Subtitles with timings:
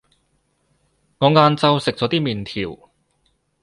[1.19, 2.89] 我晏晝食咗啲麵條